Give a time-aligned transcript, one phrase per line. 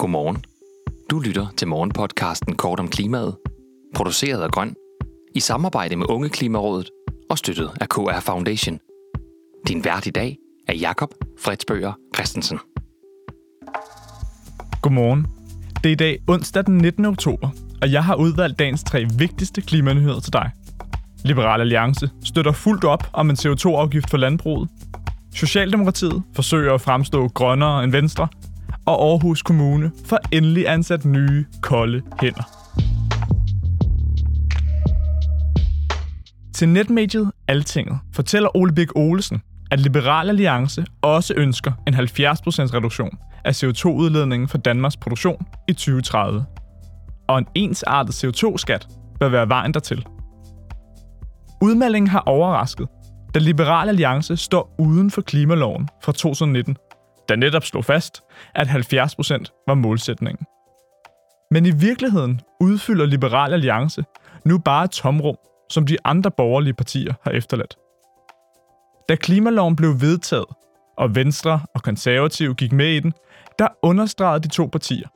[0.00, 0.44] Godmorgen.
[1.10, 3.36] Du lytter til morgenpodcasten Kort om klimaet,
[3.94, 4.74] produceret af Grøn,
[5.34, 6.90] i samarbejde med Unge Klimarådet
[7.30, 8.78] og støttet af KR Foundation.
[9.68, 10.36] Din vært i dag
[10.68, 12.58] er Jakob Fredsbøger Christensen.
[14.82, 15.26] Godmorgen.
[15.84, 17.04] Det er i dag onsdag den 19.
[17.04, 17.48] oktober,
[17.82, 20.50] og jeg har udvalgt dagens tre vigtigste klimanyheder til dig.
[21.24, 24.68] Liberal Alliance støtter fuldt op om en CO2-afgift for landbruget.
[25.34, 28.28] Socialdemokratiet forsøger at fremstå grønnere end Venstre,
[28.86, 32.42] og Aarhus Kommune får endelig ansat nye, kolde hænder.
[36.54, 41.98] Til netmediet Altinget fortæller Ole Birk Olesen, at Liberal Alliance også ønsker en 70%
[42.74, 46.44] reduktion af CO2-udledningen for Danmarks produktion i 2030.
[47.28, 48.88] Og en ensartet CO2-skat
[49.20, 50.06] bør være vejen dertil.
[51.62, 52.88] Udmeldingen har overrasket,
[53.34, 56.76] da Liberal Alliance står uden for klimaloven fra 2019,
[57.28, 58.22] der netop slog fast,
[58.54, 60.46] at 70% var målsætningen.
[61.50, 64.04] Men i virkeligheden udfylder Liberal Alliance
[64.44, 65.36] nu bare et tomrum,
[65.70, 67.76] som de andre borgerlige partier har efterladt.
[69.08, 70.46] Da klimaloven blev vedtaget,
[70.98, 73.12] og Venstre og Konservative gik med i den,
[73.58, 75.08] der understregede de to partier,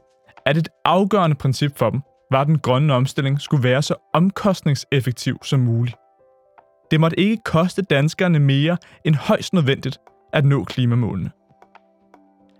[0.47, 2.01] at et afgørende princip for dem
[2.31, 5.97] var, at den grønne omstilling skulle være så omkostningseffektiv som muligt.
[6.91, 9.99] Det måtte ikke koste danskerne mere end højst nødvendigt
[10.33, 11.31] at nå klimamålene.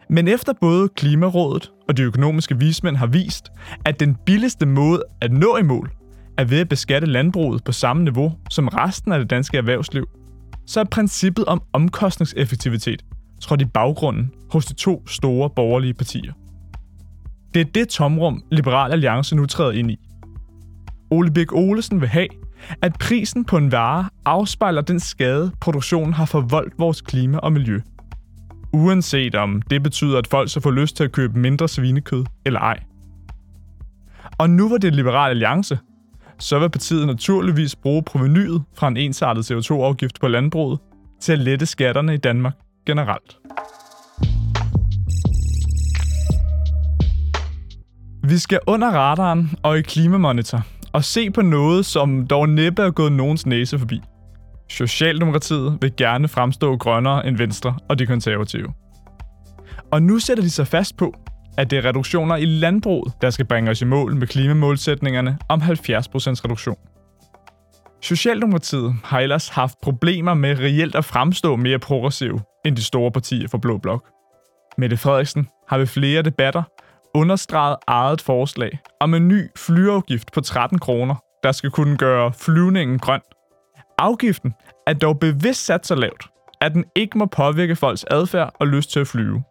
[0.09, 3.49] Men efter både Klimarådet og de økonomiske vismænd har vist,
[3.85, 5.91] at den billigste måde at nå i mål
[6.39, 10.07] er ved at beskatte landbruget på samme niveau som resten af det danske erhvervsliv,
[10.67, 13.05] så er princippet om omkostningseffektivitet
[13.41, 16.33] trådt i baggrunden hos de to store borgerlige partier.
[17.55, 19.97] Det er det tomrum, Liberal Alliance nu træder ind i.
[21.11, 22.29] Ole Birk Olesen vil have,
[22.83, 27.81] at prisen på en vare afspejler den skade, produktionen har forvoldt vores klima og miljø.
[28.75, 32.61] Uanset om det betyder, at folk så får lyst til at købe mindre svinekød eller
[32.61, 32.83] ej.
[34.39, 35.79] Og nu var det Liberal Alliance,
[36.39, 40.79] så vil partiet naturligvis bruge provenyet fra en ensartet CO2-afgift på landbruget
[41.21, 42.55] til at lette skatterne i Danmark
[42.87, 43.37] generelt.
[48.29, 52.91] Vi skal under radaren og i Klimamonitor og se på noget, som dog næppe er
[52.91, 54.01] gået nogens næse forbi.
[54.71, 58.73] Socialdemokratiet vil gerne fremstå grønnere end Venstre og de konservative.
[59.93, 61.15] Og nu sætter de sig fast på,
[61.59, 65.61] at det er reduktioner i landbruget, der skal bringe os i mål med klimamålsætningerne om
[65.61, 65.67] 70%
[66.45, 66.77] reduktion.
[68.03, 73.49] Socialdemokratiet har ellers haft problemer med reelt at fremstå mere progressiv end de store partier
[73.49, 74.05] for Blå Blok.
[74.79, 76.63] Mette Frederiksen har ved flere debatter
[77.15, 82.99] understreget eget forslag om en ny flyafgift på 13 kroner, der skal kunne gøre flyvningen
[82.99, 83.21] grøn.
[83.99, 84.55] Afgiften
[84.87, 86.27] er dog bevidst sat så lavt,
[86.61, 89.43] at den ikke må påvirke folks adfærd og lyst til at flyve.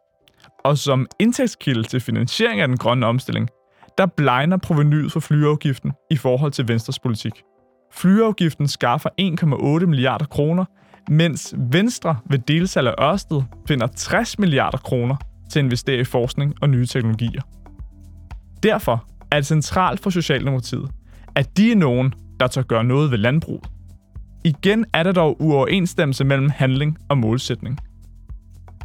[0.65, 3.49] Og som indtægtskilde til finansiering af den grønne omstilling,
[3.97, 7.33] der blegner provenyet for flyafgiften i forhold til Venstres politik.
[7.93, 9.09] Flyafgiften skaffer
[9.81, 10.65] 1,8 milliarder kroner,
[11.09, 15.15] mens Venstre ved delsalg af Ørsted finder 60 milliarder kroner
[15.51, 17.41] til at investere i forskning og nye teknologier.
[18.63, 20.89] Derfor er det centralt for Socialdemokratiet,
[21.35, 23.69] at de er nogen, der tør gøre noget ved landbruget.
[24.45, 27.79] Igen er der dog uoverensstemmelse mellem handling og målsætning.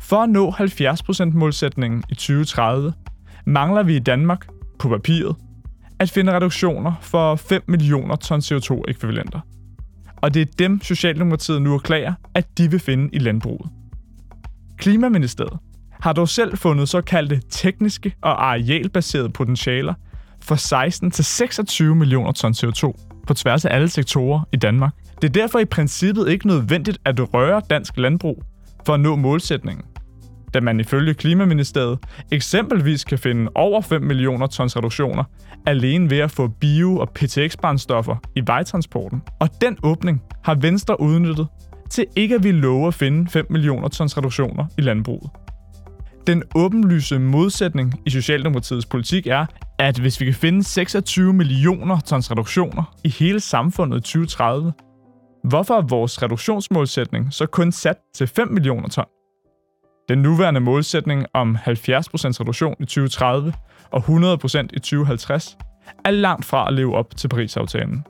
[0.01, 2.93] For at nå 70% målsætningen i 2030,
[3.47, 4.47] mangler vi i Danmark,
[4.79, 5.37] på papiret,
[5.99, 9.41] at finde reduktioner for 5 millioner ton CO2-ekvivalenter.
[10.17, 13.71] Og det er dem, Socialdemokratiet nu erklærer, at de vil finde i landbruget.
[14.77, 15.59] Klimaministeriet
[16.01, 19.95] har dog selv fundet såkaldte tekniske og arealbaserede potentialer
[20.43, 22.93] for 16 til 26 millioner ton CO2
[23.27, 24.93] på tværs af alle sektorer i Danmark.
[25.23, 28.43] Det er derfor i princippet ikke nødvendigt at røre dansk landbrug
[28.87, 29.85] for at nå målsætningen.
[30.55, 31.99] Da man ifølge Klimaministeriet
[32.33, 35.25] eksempelvis kan finde over 5 millioner tons reduktioner
[35.67, 39.23] alene ved at få bio- og PTX-brændstoffer i vejtransporten.
[39.41, 41.47] Og den åbning har Venstre udnyttet
[41.91, 45.31] til ikke at vi love at finde 5 millioner tons reduktioner i landbruget.
[46.27, 49.47] Den åbenlyse modsætning i Socialdemokratiets politik er,
[49.79, 54.73] at hvis vi kan finde 26 millioner tons reduktioner i hele samfundet i 2030,
[55.45, 59.05] hvorfor er vores reduktionsmålsætning så kun sat til 5 millioner ton?
[60.09, 63.53] Den nuværende målsætning om 70% reduktion i 2030
[63.91, 65.57] og 100% i 2050
[66.05, 68.05] er langt fra at leve op til Paris-aftalen.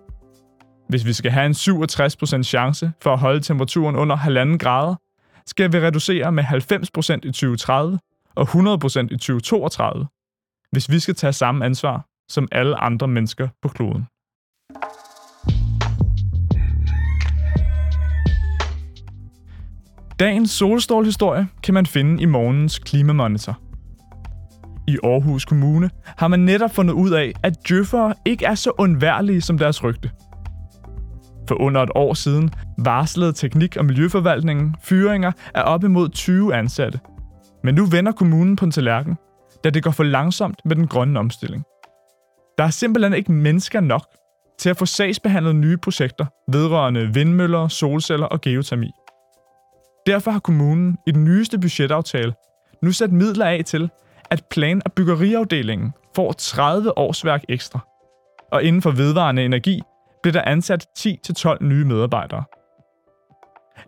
[0.88, 4.94] Hvis vi skal have en 67% chance for at holde temperaturen under 1,5 grader,
[5.46, 7.98] skal vi reducere med 90% i 2030
[8.34, 10.06] og 100% i 2032,
[10.70, 14.06] hvis vi skal tage samme ansvar som alle andre mennesker på kloden.
[20.20, 23.58] Dagens solstålhistorie kan man finde i morgens klimamonitor.
[24.88, 29.40] I Aarhus Kommune har man netop fundet ud af, at djøffere ikke er så undværlige
[29.40, 30.10] som deres rygte.
[31.48, 37.00] For under et år siden varslede Teknik- og Miljøforvaltningen fyringer af op imod 20 ansatte.
[37.64, 39.16] Men nu vender kommunen på en tallerken,
[39.64, 41.64] da det går for langsomt med den grønne omstilling.
[42.58, 44.06] Der er simpelthen ikke mennesker nok
[44.58, 48.90] til at få sagsbehandlet nye projekter vedrørende vindmøller, solceller og geotermi.
[50.08, 52.34] Derfor har kommunen i den nyeste budgetaftale
[52.82, 53.90] nu sat midler af til,
[54.30, 57.78] at plan- og byggeriafdelingen får 30 årsværk ekstra.
[58.52, 59.80] Og inden for vedvarende energi
[60.22, 62.44] blev der ansat 10-12 nye medarbejdere.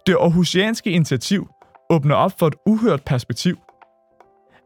[0.06, 1.48] Det aarhusianske initiativ
[1.90, 3.56] åbner op for et uhørt perspektiv.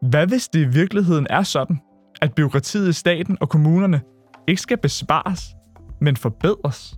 [0.01, 1.79] Hvad hvis det i virkeligheden er sådan,
[2.21, 4.01] at byråkratiet i staten og kommunerne
[4.47, 5.41] ikke skal bespares,
[6.01, 6.95] men forbedres?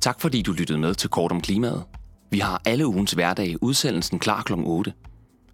[0.00, 1.97] Tak fordi du lyttede med til Kort om Klimaet.
[2.30, 4.52] Vi har alle ugens hverdage udsendelsen klar kl.
[4.56, 4.92] 8.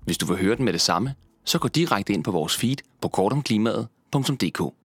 [0.05, 2.77] Hvis du vil høre den med det samme, så gå direkte ind på vores feed
[3.01, 4.84] på kortomklimaet.dk.